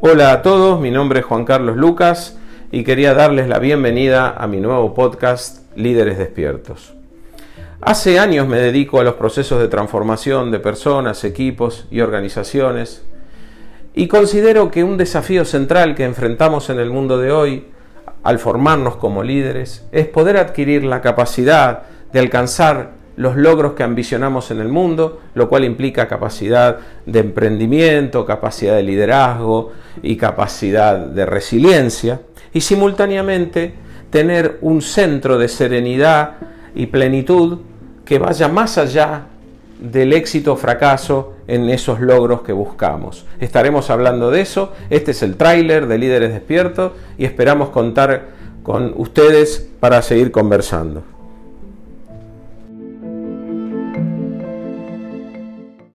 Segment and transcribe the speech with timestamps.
[0.00, 2.38] Hola a todos, mi nombre es Juan Carlos Lucas
[2.70, 6.94] y quería darles la bienvenida a mi nuevo podcast Líderes Despiertos.
[7.80, 13.04] Hace años me dedico a los procesos de transformación de personas, equipos y organizaciones
[13.92, 17.66] y considero que un desafío central que enfrentamos en el mundo de hoy
[18.22, 24.52] al formarnos como líderes es poder adquirir la capacidad de alcanzar los logros que ambicionamos
[24.52, 29.72] en el mundo, lo cual implica capacidad de emprendimiento, capacidad de liderazgo
[30.02, 32.20] y capacidad de resiliencia,
[32.54, 33.74] y simultáneamente
[34.10, 36.34] tener un centro de serenidad
[36.76, 37.58] y plenitud
[38.04, 39.24] que vaya más allá
[39.80, 43.26] del éxito o fracaso en esos logros que buscamos.
[43.40, 48.28] Estaremos hablando de eso, este es el tráiler de Líderes Despiertos y esperamos contar
[48.62, 51.17] con ustedes para seguir conversando.